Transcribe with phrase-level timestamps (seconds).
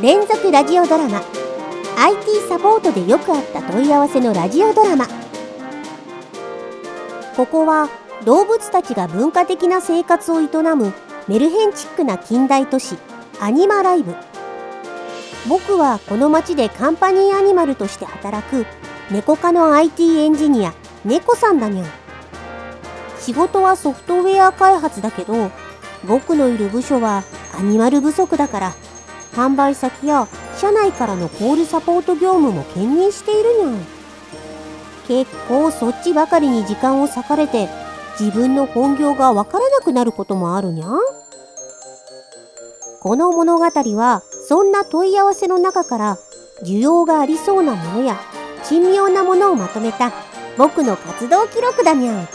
[0.00, 1.22] 連続ラジオドラマ。
[1.96, 5.08] IT サポートでよくあった問い合わせのラジオドラマ。
[7.36, 7.88] ここは
[8.24, 10.46] 動物たちが文化的な生活を営
[10.76, 10.92] む
[11.26, 12.96] メルヘンチックな近代都市
[13.40, 14.14] アニマライブ。
[15.48, 18.66] 僕はこの町でカンパニーアニマルとして働く
[19.10, 21.88] 猫科の IT エンジニア猫さんだにゃん。
[23.18, 25.50] 仕事はソフトウェア開発だけど
[26.04, 27.24] 僕のいる部署は
[27.58, 28.74] アニマル不足だから
[29.38, 33.86] 販売先や社内からのコールサポート業務も兼任しているにゃん
[35.06, 37.68] 結構そっちばかりに時間を割かれて
[38.18, 40.88] 自分の本業がわからなくなることもあるにゃ。
[40.88, 40.98] ん
[43.00, 46.18] この物語はそんな問い合わせの中から
[46.64, 48.18] 需要がありそうなものや
[48.64, 50.12] 珍妙なものをまとめた
[50.58, 52.22] 僕の活動記録だにゃ。
[52.22, 52.28] ん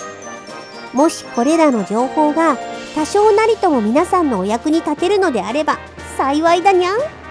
[0.94, 2.58] もしこれらの情報が
[2.96, 5.80] 多少なりとも皆さんのお役に立てるのであれば
[6.18, 7.23] 幸いだにゃん。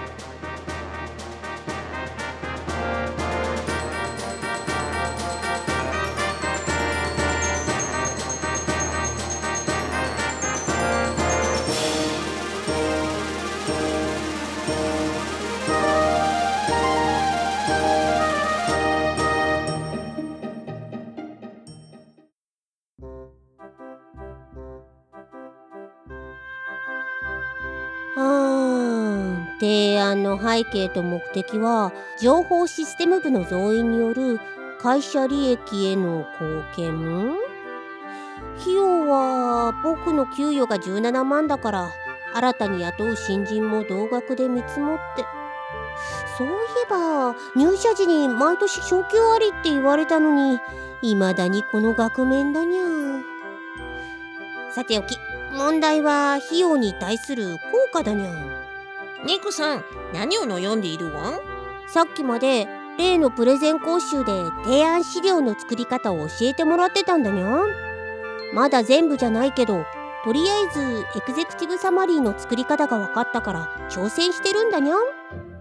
[30.23, 34.39] の背景と目的は情報システム部の増員による
[34.79, 37.33] 会社利益への貢献。
[38.59, 41.89] 費用は僕の給与が17万だから
[42.33, 45.25] 新たに雇う新人も同額で見積もって。
[46.37, 46.51] そうい
[46.85, 50.59] えば入社時に毎年昇給ありって言われたのに
[51.01, 52.83] 未だにこの額面だにゃ。
[54.71, 55.17] さておき
[55.55, 58.62] 問題は費用に対する効果だにゃ。
[59.25, 61.39] 猫さん何を悩んでいるわん
[61.87, 62.67] さっきまで
[62.97, 64.31] 例のプレゼン講習で
[64.65, 67.63] 提案資料の作り方を教えてもらってたんだにゃ
[68.53, 69.85] まだ全部じゃないけど
[70.25, 74.95] とりあえずエグゼクティブサマリーの作り方が分かったから挑戦してるんだにゃ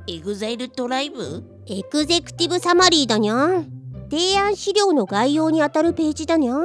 [0.08, 1.44] エグザイルトライブ？
[1.66, 3.62] エグゼクティブサマリーだにゃ
[4.10, 6.56] 提案資料の概要にあたるページだにゃ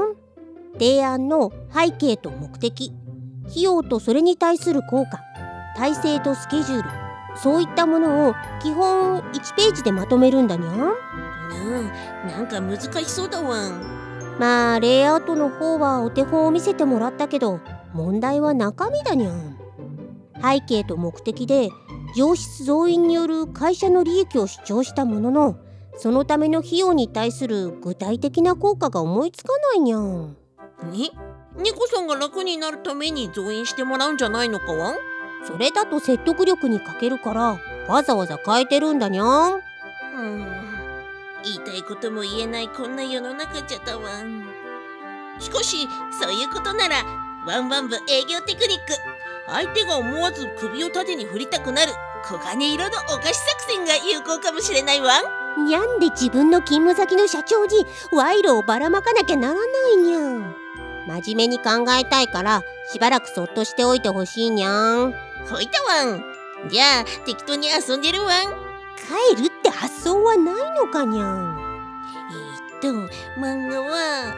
[0.74, 2.92] 提案の背景と目的
[3.50, 5.20] 費用とそれに対する効果
[5.78, 6.90] 体制とスケジュール。
[7.38, 12.28] そういったものを基本1ページでまとめるんだにゃうん。
[12.28, 13.70] なんか難しそうだわ。
[13.70, 13.82] ん
[14.40, 17.60] まあレイアウトの方はお手本を見せてもらったけど
[17.94, 19.58] 問題は中身だにゃん。
[20.42, 21.70] 背景と目的で
[22.16, 25.58] 上質増員による会社の利益を主張したものの
[25.98, 30.38] そのための費用に対する具体的な効果が思いつかないにゃん。
[30.92, 31.12] ね
[31.56, 34.96] 猫さんが楽になるために増員してもらうんじゃないのかわん？
[35.46, 39.54] それだと説得力に欠けるからわざわざ変えてるんだにゃん。
[39.54, 40.48] うん。
[41.44, 44.44] 言いたいことも言えないこんな世の中じゃだわん
[45.40, 45.88] しかし
[46.20, 47.06] そういうことなら
[47.46, 48.94] ワンワン部営業テクニック。
[49.50, 51.94] 相手が思わず首を縦に振りたくなる
[52.28, 55.22] 黄金色のお菓子作戦が有効かもしれないわ。
[55.58, 60.56] んにゃんで自分の勤務先の社長に賄賂をばらまかなきゃならないにゃん。
[61.08, 65.16] 真面目に考えたいからしばらくそっとしておいてほしいにゃん
[65.50, 66.24] ほいたわん。
[66.70, 68.68] じゃあ適当に遊んでるわん。
[69.36, 71.58] 帰るって発想はないのかにゃん。
[72.32, 72.88] えー、っと
[73.40, 74.36] 漫画は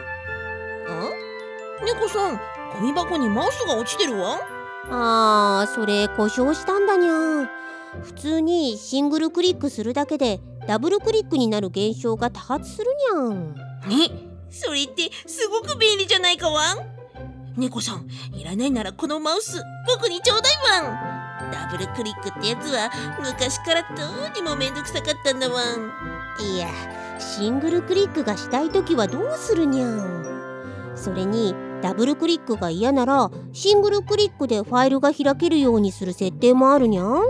[0.88, 1.84] あ？
[1.84, 2.40] 猫さん
[2.74, 4.38] ゴミ箱にマウスが落ちてるわ
[4.90, 7.48] あーそれ故障したんだにゃん。
[8.02, 13.54] 普通にシングルクリックするだけでダブルクリックになる現象が多発するにゃん。
[13.54, 13.60] ね
[14.50, 16.99] それってすごく便利じゃないかわん
[17.56, 18.06] 猫さん
[18.36, 22.90] いらないならこのマウス僕にちょうだいわんダブルクリックってやつは
[23.20, 25.90] 昔からどうにもめんどくさかったんだわん
[26.54, 26.68] いや
[27.18, 37.20] シングルクリックがしたい時はどうするにゃんそれにダブルクリックが嫌ならシングルクリックでファイルが開けるようにする設定もあるにゃんね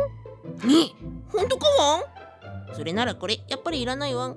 [1.29, 4.37] ほんとかわんそれならこれやっぱりいらないわん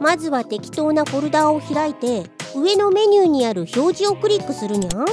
[0.00, 2.24] まずは適当なフォルダを開いて
[2.56, 5.04] 上のメニューにある表示をクリックするにゃん。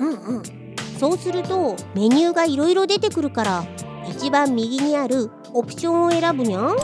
[0.00, 0.42] うんうん。
[0.98, 3.64] そうするとメニューがいろいろ出てくるから
[4.08, 6.62] 一番右にあるオプションを選ぶにゃん。
[6.62, 6.74] も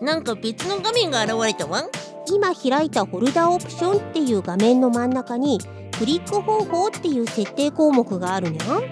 [0.00, 1.82] うなんか別の画面が現れたわ。
[1.82, 1.90] ん
[2.32, 5.58] 今開いたフォルダオプションっていう画面の真ん中に
[5.98, 8.82] クリック方法っていう設定項目があるにゃん。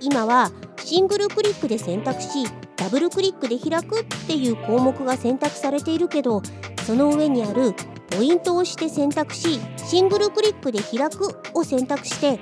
[0.00, 0.50] 今は
[0.84, 2.46] シングルクリックで選択し
[2.78, 6.42] ダブルクリックで開くっていう項目が選択されているけど
[6.86, 7.74] その上にある
[8.10, 12.40] ポイントを押して選択しシングルクリックで開くを選択して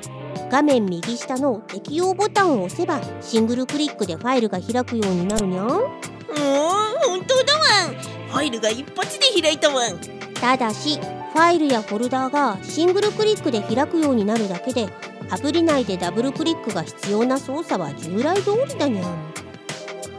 [0.51, 5.67] 画面右下の適用ボタンを押せばシングルクリックでファイルが開くようになるにゃん。
[5.67, 5.87] おー
[7.07, 7.95] 本当だわん。
[7.95, 9.99] ファイルが一発で開いたわん。
[10.35, 11.01] ただし
[11.33, 14.89] ファイルやフォルダーがシングルクリックで開くようになるだけで
[15.31, 19.46] アプリ内でダブルクリックが必要な操作は従来通りだにゃん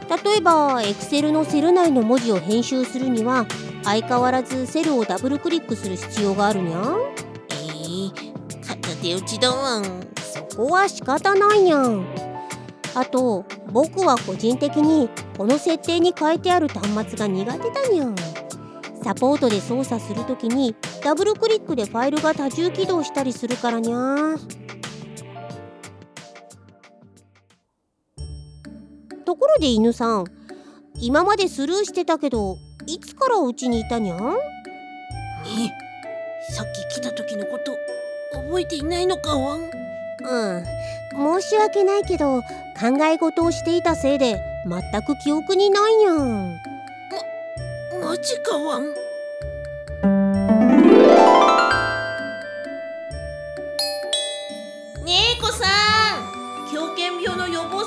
[0.09, 3.45] 例えば Excel のセル内の文字を編集するには
[3.83, 6.98] 相変わらずセルをダブルクリックする必要があるにゃん？
[7.50, 8.12] えー、
[8.65, 9.83] 片手打ちだわん。
[10.15, 12.06] そこは仕方ないにゃん。
[12.95, 18.15] あと僕は個人的にこの設定に書いてある端末が苦手だにゃん。
[19.03, 24.36] サポートで操作するときにダブルクリックでファイルが多重起動したりするからにゃ
[29.27, 30.25] ところで犬さん
[31.01, 34.19] 今までスルーしてたけどいつからうちにいたにゃん？
[34.19, 34.24] え
[36.53, 37.75] さっき来た時のこと
[38.31, 39.59] 覚えていないのかわん。
[39.59, 41.41] うん。
[41.41, 46.57] 申し訳ないけど考え事をしていたせいで全く記憶にないにゃん。
[48.01, 48.85] マジかわん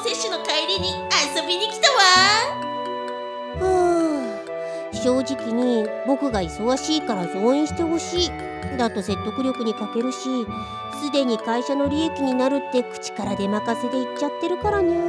[0.02, 0.88] 接種の帰りに
[1.36, 1.98] 遊びに来たわ
[3.60, 4.42] は
[4.92, 8.30] あ正直に僕が忙しいから増員してほしい
[8.78, 10.18] だと説得力に欠けるし
[11.02, 15.00] すでに会社の利益になるって口から出任せで言っちゃってるからにゃ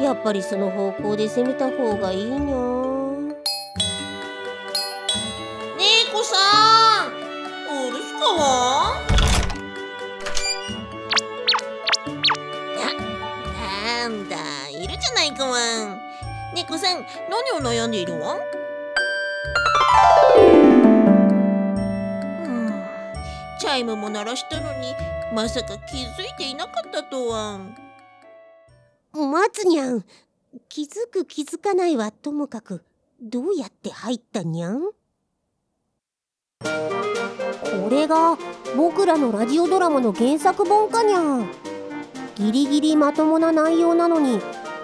[0.00, 2.44] やっぱりその方向で攻めた方がいいにゃね
[6.08, 7.12] えこさん
[7.68, 8.69] お留守かわ
[15.20, 15.96] ないかわん
[16.54, 18.38] ねえこさん何を悩んでいるわ？
[22.46, 22.72] うん。
[23.60, 24.94] チャイムも鳴らしたのに
[25.34, 27.60] まさか気づいていなかったとは。
[29.12, 30.02] 待つにゃん
[30.70, 32.82] 気づく気づかないはともかく
[33.20, 34.80] どうやって入ったにゃん？
[34.80, 34.88] こ
[37.90, 38.38] れが
[38.74, 41.50] 僕らのラジオドラマの原作本かにゃん。
[42.36, 44.40] ギリギリまともな内容なのに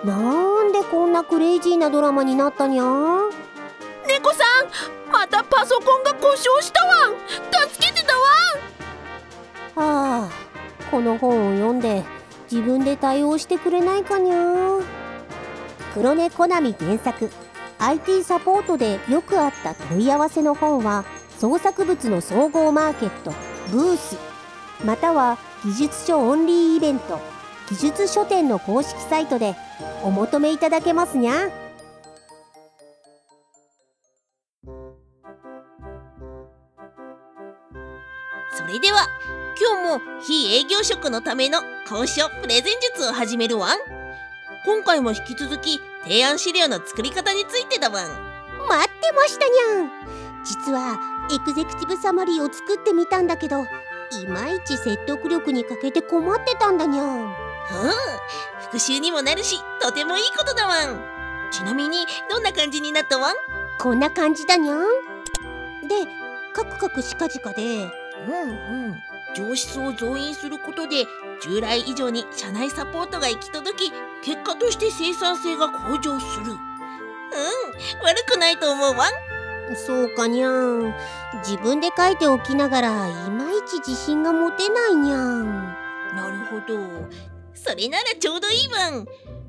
[0.07, 3.31] なんでこんなクレイジーなドラマになったにゃん
[4.07, 4.45] 猫さ
[5.09, 7.09] んまたパソコンが故障したわ。
[7.09, 7.17] ん
[7.71, 8.15] 助けてだ
[9.75, 10.21] わ。
[10.21, 10.31] はあ
[10.93, 12.05] この本を読んで
[12.49, 14.79] 自分で対応してくれないかにゃ
[15.93, 17.29] 黒根コナミ原作。
[17.81, 21.05] IT サポートでよくあった問い合わせの本は
[21.39, 23.33] 創作物の総合マーケット
[23.73, 24.17] ブース。
[24.85, 27.19] または技術書オンリーイベント
[27.69, 29.57] 技術書店の公式サイトで
[30.05, 31.51] お求めいただけますにゃ。
[38.57, 39.07] それでは
[39.61, 41.59] 今日も非営業職のための
[41.91, 43.79] 交渉プレゼン術を始めるわん。
[44.65, 48.07] 今回も引き続き提案資料の作り方についてだわん。
[48.69, 49.91] 待ってましたにゃん。
[50.45, 50.99] 実は
[51.33, 57.46] エグゼクティブサマリーを作ってみたんだけどいまいち説得力に欠けて困ってたんだにゃん。
[58.63, 61.01] 復習にもなるしとてもいいことだわん。
[61.53, 63.35] ちなみにどんな感じになったわん？
[63.79, 64.85] こんな感じだにゃん。
[65.89, 66.07] で
[66.53, 67.63] カクカクしかじかで。
[67.63, 68.97] うんうん。
[69.35, 71.05] 上質を増員することで
[71.43, 73.93] 従来以上に社内サポートが行き届き
[74.23, 76.53] 結果として生産性が向上する。
[76.53, 76.57] うん。
[78.03, 79.77] 悪くないと思うわん。
[79.77, 80.95] そうかにゃん。
[81.45, 85.67] 自分で書いておきながらいまいち自信が持てないにゃん。
[86.15, 86.79] なるほど
[87.57, 89.07] それならちょうどいいわん。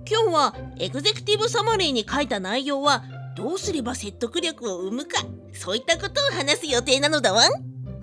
[0.10, 3.04] 今日はエグゼクティブサマリーに書いた内容は
[3.36, 5.22] どうすれば説得力を生むか
[5.54, 7.52] そういったことを話す予定なのだわん。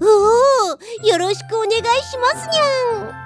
[0.01, 3.25] おおよろしくお願いしますにゃん。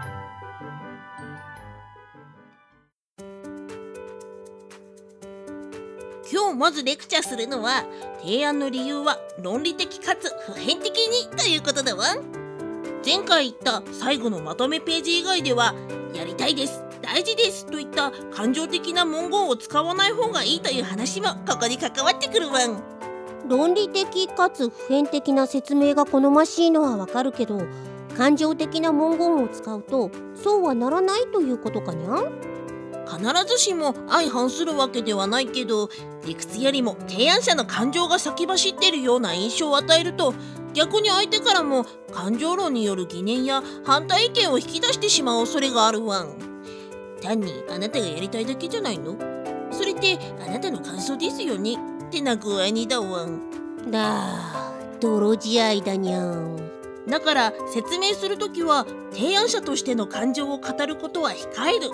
[6.30, 7.84] 今日まずレクチャーするのは
[8.20, 12.04] 提案の理由は論理的かつ普遍的にということだわ
[13.04, 15.74] 前回言った最後のまとめページ以外では
[16.14, 16.82] やりたいです。
[17.00, 17.64] 大事です。
[17.66, 22.82] といった感情的な文言を使わない方がいいという話もここに関わってくるわん。
[23.48, 27.62] 論理的かつ普遍的な説明が好ましいのはわかるけど
[28.14, 32.48] 感情的な文言を使うとそうはならないということかにゃん？
[33.06, 35.88] 必ずしも相反するわけではないけど
[36.26, 40.34] 理屈よりも提案者の感情が先走ってるような印象を与えると
[40.78, 46.38] 逆に相手からも感情論による疑念や反対意見を引き出してしまう恐れがあるわん。
[47.20, 49.16] 単にあなたがやりたいだけじゃないの？
[49.72, 51.74] それってあなたの感想ですよね？
[52.06, 53.90] ってな具合にだわん。
[53.90, 56.70] だ泥仕合だにゃん。
[57.08, 61.90] だから説明する時は提案者としての感情を語ることは控える。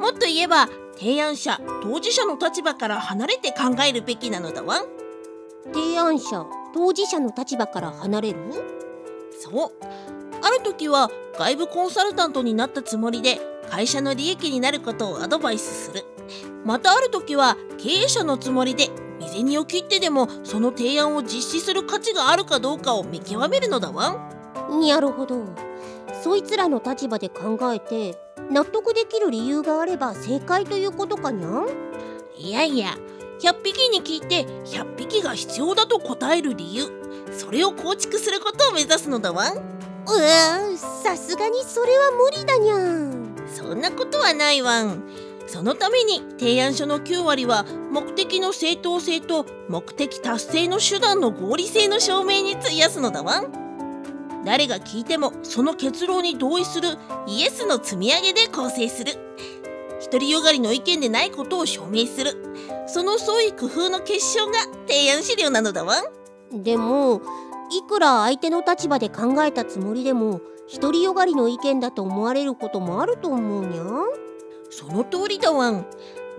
[0.00, 0.68] もっと言えば
[0.98, 4.82] 提案者当事者の立場から離れて考えるべきなのだわ
[5.72, 6.44] 提案者
[6.76, 8.38] 当事者の立場から離れる？
[9.40, 9.72] そう。
[10.42, 13.40] ある時は外部コンサルタントになったつもりで
[13.70, 16.04] 会社の利益になることをアドバイスする。
[16.66, 24.30] またある時は経営者のつもりで身銭を切ってでもその提案を実施する価値があるかどうかを見極めるのだわ
[24.68, 25.46] なるほど。
[26.22, 28.18] そいつらの立場で考えて
[28.50, 31.68] 納得できる理由があれば正解ということかにゃん？
[32.36, 32.98] いやいや
[33.40, 36.84] 100匹に聞いて100匹が必要だと答える理由。
[37.36, 39.52] それを構築することを目指すのだわ。
[39.52, 43.36] うわさすがにそれは無理だにゃん。
[43.52, 45.02] そんなことはないわん。
[45.46, 53.44] そのために提案書の9割は目的の正当性と目的達成の手段の合理性の証明に費やすのだわ。
[54.44, 56.88] 誰が聞いてもその結論に同意する。
[57.26, 59.14] イエスの積み上げで構成する。
[60.04, 62.45] 独りよがりの意見でないことを証明する
[62.86, 65.96] その創意工夫の結晶が提案資料なのだわ。
[66.52, 67.20] でも
[67.70, 70.40] いくら相手の立場で考えたつもりでも
[70.72, 73.82] 独りよがりの意見だと思われることもあると思うにゃ。
[74.70, 75.70] その通りだわ。
[75.70, 75.86] ん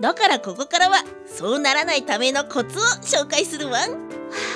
[0.00, 3.86] だからここからはそうならないためのコツを紹介するわ。
[3.86, 4.08] ん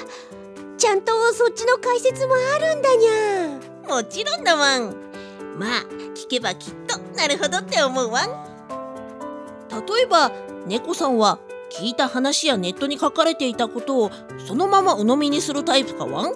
[0.79, 3.89] ちゃんとそっちの解説もあるんだにゃ。
[3.89, 4.79] もちろんだわ。
[4.79, 4.95] ん
[5.59, 5.71] まあ
[6.15, 8.25] 聞けばきっとなるほどって思うわ。
[8.25, 8.29] ん
[9.71, 10.31] 例えば
[10.67, 11.39] 猫さんは
[11.73, 14.11] 聞いた話やネットに書かれていたことを
[14.47, 16.35] そのまま鵜呑みにするタイプかわん？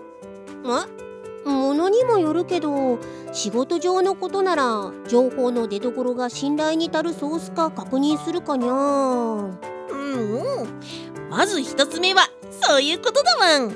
[1.45, 1.49] え？
[1.49, 2.99] ものにもよるけど
[3.33, 9.59] 仕事上のことなら情報の出所が信頼に足るソースか確認するかにゃうん
[9.91, 10.81] うん。
[11.29, 12.29] まず一つ目は
[12.63, 13.71] そういうことだわん。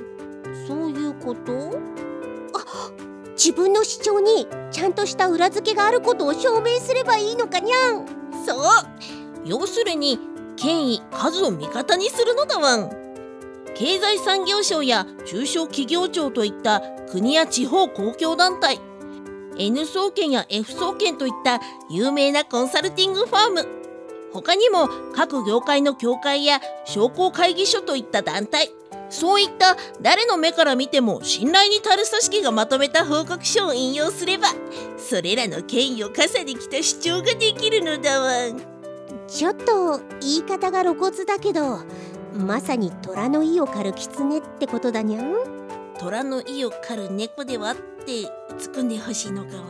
[0.66, 1.78] そういうこと？
[2.54, 2.64] あ
[3.34, 8.06] 自分の主張にちゃんとした裏付けがあることを証明すればいいのかにゃん。
[8.46, 8.64] そう。
[9.44, 10.18] 要するに
[10.60, 12.90] 権威数を味方にするのだわん。
[13.74, 18.78] 経済産業省や中小企業庁といった国や地方公共団体
[19.58, 23.66] N 総研や F 総研といった有名なコンサルティングファーム
[24.34, 28.70] 他にも各業界の協会や商工会議所といった団体
[29.08, 34.48] そういった誰の目から見ても信頼に足る組織がまとめた報告書を引用すれば
[34.98, 38.79] それらの権威を傘に来た主張ができるのだわん。
[39.30, 41.78] ちょっと言い方が露骨だけど
[42.34, 45.34] まさに虎の意を狩る狐ってことだにゃん？
[45.98, 48.12] 虎の意を狩る猫ではって
[48.58, 49.62] 突っ込んでほしいのかわ。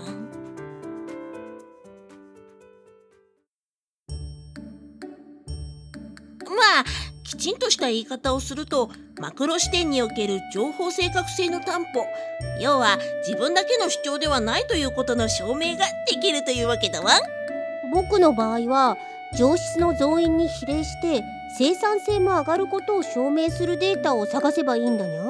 [6.46, 6.84] まあ
[7.22, 8.90] きちんとした言い方をすると
[9.20, 12.04] マクロ視点における情報正確性の担保。
[12.60, 17.12] 要は自分だけの主張ではないということの証明ができるというわけだわ。
[17.92, 18.96] 僕の場合は
[19.36, 21.22] 上質の増員に比例して
[21.56, 25.22] 生産性も上がることを証明するデータを探せばいいんだにゃ？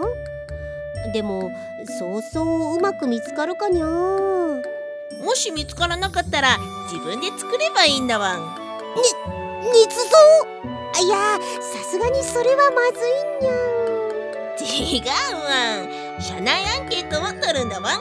[1.12, 1.50] でも
[1.99, 3.87] そうそううまく見つかるかにゃ？
[3.87, 6.59] もし見つからなかったら
[6.90, 8.40] 自分で作ればいいんだわん。
[8.40, 8.47] に
[9.69, 13.52] 捏造いやさすがにそれはまずいんにゃ。
[14.61, 15.02] 違
[15.33, 16.21] うわん。
[16.21, 18.00] 社内アンケートを取るんだわん。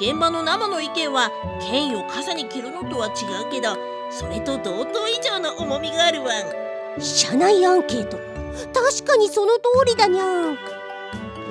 [0.00, 1.30] 現場の生の意見は
[1.68, 3.10] 権威を傘に切るのとは違
[3.46, 3.76] うけど
[4.10, 6.30] それと同等以上の重みがあるわ
[6.98, 7.00] ん。
[7.00, 8.18] 社内アンケート。
[8.74, 10.56] 確かにその通りだにゃん。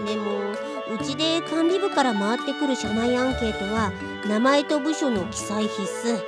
[0.06, 0.52] でも
[0.94, 3.92] うちで管理部から回ってくる社内アンケートは
[4.28, 6.22] 名前と部署の記載必須。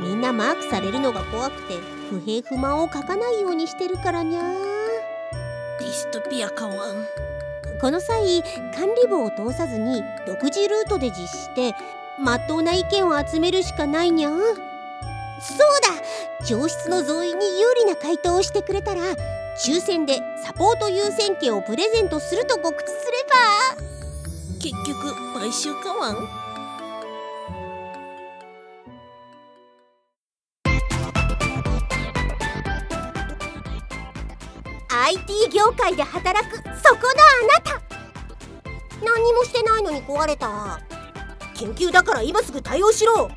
[0.00, 1.74] みんなマークされるのが怖くて
[2.10, 4.42] 不平不満を書かないようにしてるからにゃ
[5.78, 7.06] ディストピアかわん。
[7.80, 8.42] この際
[8.74, 11.74] 管理部を通さずに独自ルートで実施して
[12.18, 14.40] まっとうな意見を集めるしかないにゃそう
[15.52, 16.44] だ。
[16.44, 19.00] 上質の増員に有利な回答をしてくれたら
[19.56, 23.24] 抽選でサポート優先権をプレゼントすると告知すれ
[23.78, 23.94] ば。
[24.60, 26.44] 結局買収かわん。
[35.06, 36.74] IT 業界で働くそこのあ
[37.46, 37.82] なた。
[39.04, 40.80] 何にもしてないのに壊れた。
[41.54, 43.30] 研究だから今すぐ対応しろ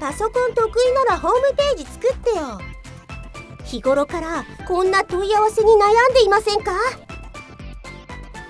[0.00, 2.60] パソコン得意ならホームページ作ってよ。
[3.64, 6.72] 日頃からこんな問い合わせに悩んでいませんか？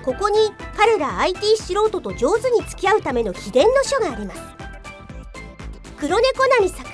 [0.04, 0.36] ここに
[0.76, 4.40] 彼ら IT 素人と上手に付き合うための秘伝の書があります。
[5.98, 6.86] 黒猫なみ作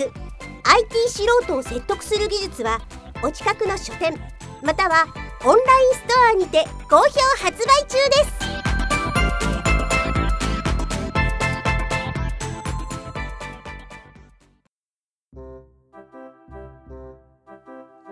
[0.64, 2.80] IT 素人を説得する技術は
[3.22, 4.18] お近くの書店
[4.62, 5.06] または
[5.44, 8.53] オンラインストアにて好評発売中です。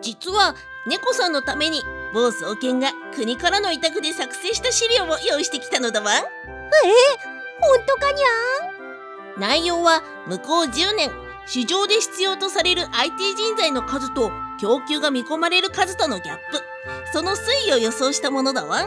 [0.02, 0.54] 実は
[0.86, 1.82] 猫さんのために
[2.12, 6.12] 某総研が国からの委託で作成した資料を用意してきたのだわ。
[6.14, 6.22] えー、
[7.60, 8.26] 本当かにゃ
[9.38, 11.10] 内容は向こう10年
[11.46, 14.30] 市場で必要とされる IT 人材の数と
[14.60, 16.60] 供給が見込まれる数とのギャップ。
[17.12, 18.86] その推移を予想したものだわ。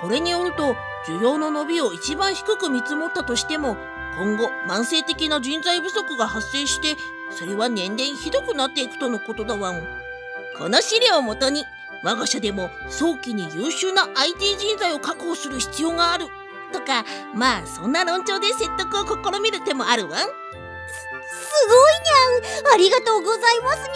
[0.00, 0.74] これによると
[1.06, 3.76] 需要の伸びを一番低く見積もったとしても
[4.18, 6.96] 今後慢性的な人材不足が発生して
[7.30, 9.70] それは年々ひどくなっていくとのことだわ。
[9.70, 10.03] ん
[10.56, 11.64] この資料をもとに
[12.02, 16.26] 我が社でも早期に優秀な IT 人材を確保する必要がある。
[16.72, 20.20] とかまあそんな論調で説得を試みる手もあるわん。
[20.20, 20.24] す
[21.64, 21.92] すごい
[22.60, 22.74] にゃん。
[22.74, 23.88] ありがとうございますに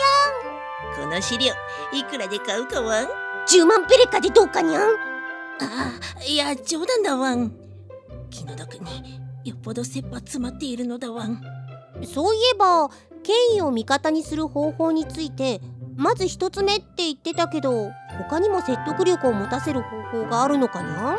[0.96, 1.08] ゃん。
[1.08, 1.52] この資料
[1.92, 3.06] いくらで買うかわん
[3.48, 4.82] ？10万ペレカでどうかにゃん。
[5.60, 5.92] あ
[6.26, 7.52] いや冗談だわん。
[8.30, 11.42] 気の毒によっぽど切羽詰まっているのだわん。
[12.04, 12.88] そういえば
[13.22, 15.60] 権威を味方にする方法について
[15.99, 21.17] まず一つ目って言ってたけど他にも説得力を持たせる方法があるのかにゃ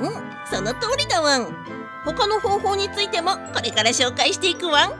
[0.00, 0.10] うん
[0.46, 1.46] その通りだわん
[2.06, 4.92] 他の方法についてもこれから紹介していくわん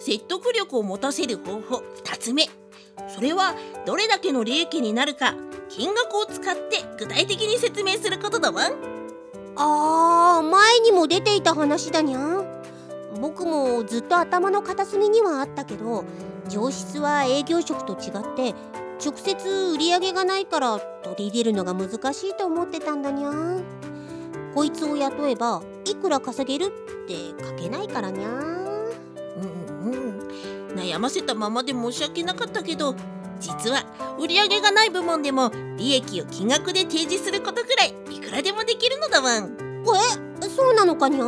[0.00, 2.48] 説得力を持たせる方法2つ目。
[3.08, 3.54] それは
[3.86, 5.34] どれだけの利益になるか
[5.68, 8.62] 金額を使って具体的に説明することだわ
[9.56, 12.51] あー前にも出ていた話だにゃ
[13.22, 16.04] 僕もずっと頭の片隅にはあったけど
[16.48, 18.52] 上質は営業職と違って
[19.02, 23.30] 直接売り上げがないから取り入れるのが難しいと思ってたんだにゃ
[24.56, 27.14] こいつを雇えばいくら稼げるって
[27.44, 32.96] 書けないからにゃうんうん悩ませたままで申し訳なかったけど
[33.38, 33.84] 実は
[34.18, 39.56] 売り上げがない部門でも利益を金額で提示することくらいいくらでもできるのだわん。
[40.42, 41.24] えそうなのかにゃ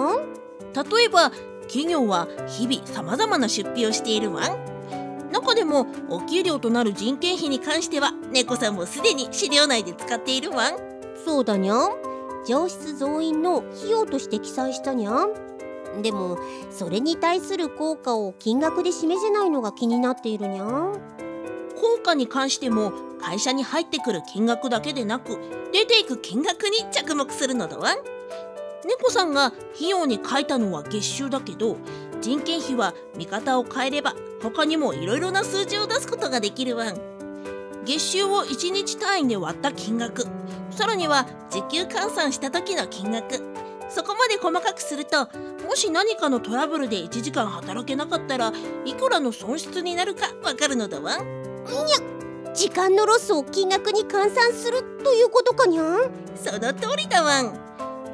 [0.75, 1.31] 例えば
[1.65, 4.75] 企業は日々さまざまな出費をしているわん
[5.33, 10.77] 中でもお給料となる人件費に関しては猫さんもすでに資料内で使っているわん
[11.25, 11.91] そうだにゃん。
[12.47, 15.33] 上質増員の費用として記載したにゃん。
[16.03, 16.39] でも
[16.71, 20.93] それに対する効果を金額で示せないのが気になっているにゃん。
[21.81, 25.39] 効果に関しても会社に入ってくる金額だけでなく
[25.73, 27.97] 出ていく金額に着目するのだわ
[28.85, 31.77] 猫さんが費用に書いたのは月収だけど
[32.21, 36.93] 人件費は見方を変えれば他にもいろいろな数字を出すことができるわ
[37.85, 40.27] 月収を1日単位で割った金額。
[40.71, 43.43] さらには時給換算した時の金額。
[43.91, 45.29] そこまで細かくすると
[45.67, 48.53] もし何かのトラブルで1時間働けなかったら
[48.85, 51.19] いくらの損失になるかわかるのだわ。
[51.19, 56.11] にゃ時間のロスを金額に換算するということかにゃん？
[56.35, 57.64] その通りだわん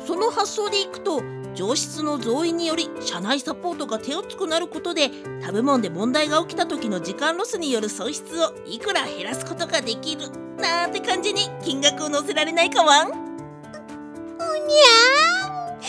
[0.06, 1.22] その発想でいくと
[1.54, 5.10] 情シスの増員により社内サポートが手厚くなることで
[5.40, 15.29] 食べ物で問題が起きた時の時間ロスによる損失をいくら減らすことができるなんて感じに金額を載せられないかわんにゃー。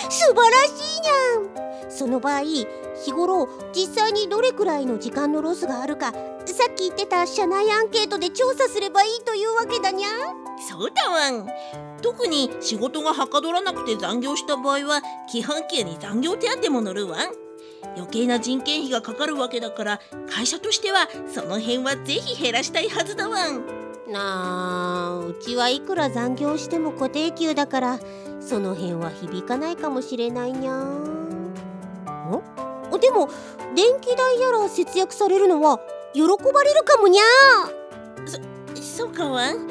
[0.10, 1.91] 素晴らしいにゃん。
[1.91, 6.17] その場合日頃実際にどれくらいの時間のロスがあるかさ
[6.71, 10.10] っき言ってた社内アンケートで調査すればいいというわけだにゃ
[10.69, 11.47] そうだわん。
[12.01, 15.01] 特に仕事がはかどらなくて残業した場合は
[15.32, 17.32] 基本給に残業手当も乗るわん。
[17.97, 19.99] 余計な人件費がかかるわけだから
[20.30, 23.65] 会社としてはその辺はぜひ減らしたいはずだわん。
[24.08, 27.99] なあうちはいくら残業しても固定給だから
[28.41, 31.21] その辺は響かないかもしれないにゃん
[33.01, 33.27] でも
[33.75, 35.80] 電気代やら節約されるのは
[36.13, 37.21] 喜ばれるかもにゃ
[38.25, 38.39] そ
[38.82, 39.67] そうかわん。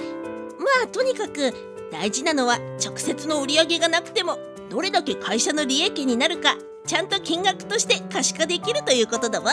[0.59, 1.55] まあとにかく
[1.93, 6.57] 大事なのは直接の売り上げがなくてもどれだけ会社の利益になるか
[6.87, 9.53] ちゃんと金額として可視化できるということだわ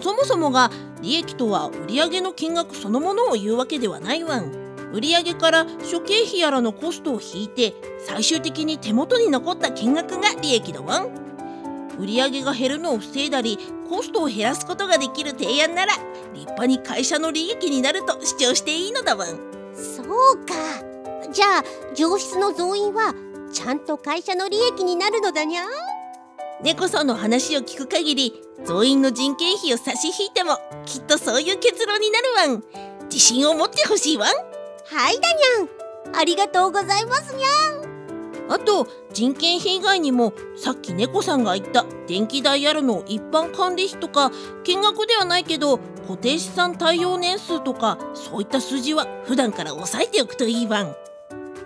[0.00, 4.63] そもそもが利益とは売上の金額そのものを言うわけではないわん
[4.94, 11.08] 売上から諸経費やらのコストを引いて最終的に手元に残った金額が利益だわん
[11.98, 15.94] 売上が減るのを防いだりコストを減らすことができる提案なら
[16.32, 19.28] 立派に会社の利益になると主張していいのだわん
[19.74, 20.06] そう
[20.46, 20.54] か。
[21.32, 23.12] じゃあ上質の増員は
[23.52, 25.62] ちゃんと会社の利益になるのだにゃ
[26.62, 28.32] 猫さんの話を聞く限り
[28.64, 32.62] 増員の人件費を差し引いてもきっとそういう結論になるわん
[33.06, 34.53] 自信を持ってほしいわん
[34.86, 38.52] はいだにゃんありがとうございますにゃん。
[38.52, 44.30] あと人件費以外にもさっき猫さんが言った電気代やるの一般管理費とか
[44.62, 50.94] 金額ではないけど固定資産対応年数とかそういった数字は普段から押さえておくといいわん。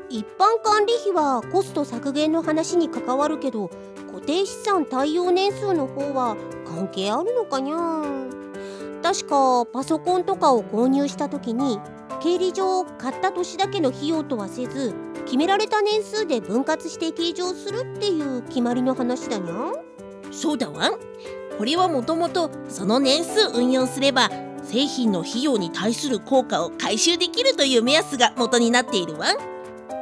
[0.09, 3.69] 一般管理費はコスト削減の話に関わるけど
[4.07, 8.03] 固固定資産対応年数の方は関係あるのかにゃ
[9.01, 11.79] 確かパソコンとかを購入した時に
[12.21, 14.95] 経理上買った年だけの費用とはせず
[15.25, 19.73] 決められた年数で分割して計上するっていう決まりの話だにゃ
[20.33, 20.91] そうだわ。
[20.91, 20.93] ん
[21.59, 24.31] これはもともとその年数運用すれば
[24.63, 29.27] 製品の費用に対する効果を回収できるという目安が元になっているわ。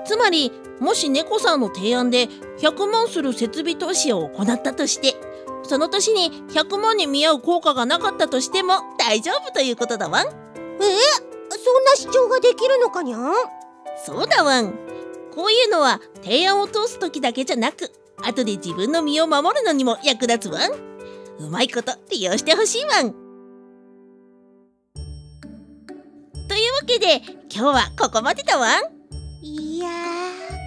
[0.05, 2.29] つまりもし猫さんの提案で
[2.61, 5.15] 100万する設備投資を行ったとして
[5.63, 10.25] その年に100万に見合う効果がなかったとしても大丈夫ということだわ。
[10.25, 11.26] んえ？
[11.51, 13.19] そんな主張ができるのかにゃ
[14.05, 14.73] そうだわん。
[15.35, 20.73] こういうのは提案を通す時だけじゃなく後で自分の身を守るのにも役立つわん。
[21.39, 23.13] うまいこと利用してほしいわん。
[26.49, 27.21] というわけで
[27.55, 28.85] 今日はここまでだわん。
[29.43, 29.89] いや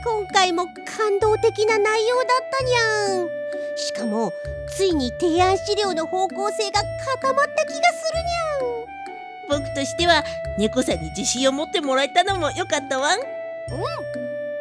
[0.05, 3.29] 今回も感動的な内容だったにゃん。
[3.75, 4.31] しかも
[4.75, 6.81] ついに提案資料の方向性が
[7.21, 8.28] 固まった気がするにゃん
[9.49, 10.23] 僕としては
[10.57, 13.19] 猫さんに自信を持ってもらえたのも良かったわん。
[13.19, 13.25] うん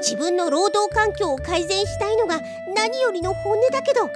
[0.00, 2.40] 自分の労働環境を改善したいのが
[2.74, 4.08] 何よりの本音だけど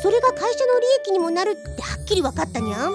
[0.00, 2.92] それが会社の利益にもなるってはっきり分かったにゃん。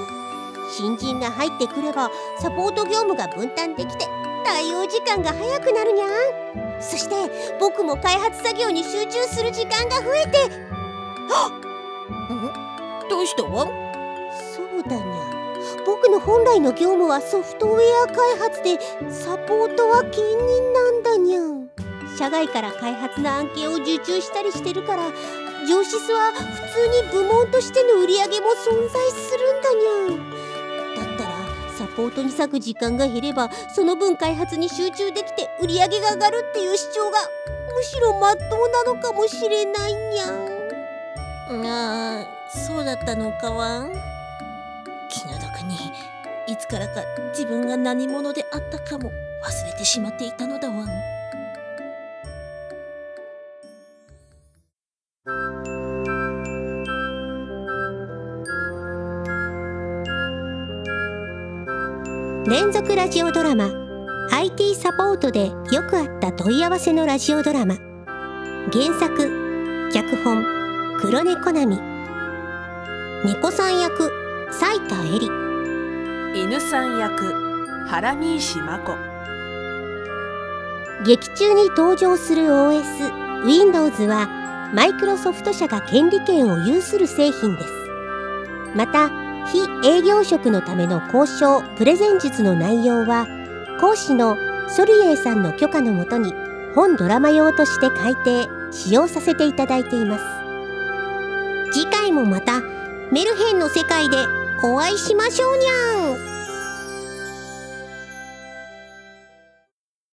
[0.78, 4.08] 新人が入ってくればサポート業務が分担できて
[4.46, 6.82] 対応時間が早くなるにゃん。
[6.82, 7.16] そして
[7.60, 10.38] 僕も開発作業に集中する時間が増えて。
[11.30, 11.52] は
[13.08, 13.10] っ！
[13.10, 13.66] どうしたわ
[14.56, 15.33] そうだにゃ
[15.86, 18.80] 僕の本来の業務はソフトウェア開発で
[19.12, 21.70] サポートは兼任なんだにゃん。
[22.18, 25.08] 社外から開発の案件を受注したりしてるから
[25.68, 26.44] 上司は普
[27.12, 31.08] 通に部門としての売り上げも存在するんだにゃん。
[31.08, 31.30] だったら
[31.76, 37.18] サポートに割く時間が減ればその分開発に集中できて売り上げが上がるっていう主張が
[37.76, 40.64] むしろまっとうなのかもしれないにゃん。
[41.66, 44.13] ああそうだったのかわ気の毒に
[46.54, 49.10] いつからか自分が何者であったかも
[49.44, 50.88] 忘れてしまっていたのだわん。
[62.46, 63.72] 連続ラジオドラマ。
[64.30, 67.78] IT サポートでよくあった問い合わせのラジオドラマ。
[68.72, 70.46] 原作脚本
[71.00, 71.80] 黒猫並
[73.26, 74.12] 猫さん役
[74.52, 75.43] 斉田恵里。
[76.36, 77.32] 犬さん役
[77.86, 78.98] 原西真子
[81.06, 87.70] 劇中に登場する OS Windows はマイクロソフト社が権利権を有する製品です。
[88.76, 89.10] また
[89.46, 93.28] 非営業職のための交渉プレゼン術の内容は
[93.80, 94.36] 講師の
[94.70, 96.34] ソリエイさんの許可のもとに
[96.74, 100.24] 本ドラマ用として改訂使用させていただいています。
[101.72, 102.62] 次回もまた
[103.12, 104.18] メルヘンの世界で
[104.66, 106.33] お会いしましょうにゃん。